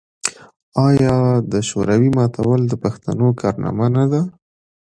[0.87, 1.17] آیا
[1.51, 4.21] د شوروي ماتول د پښتنو کارنامه نه ده؟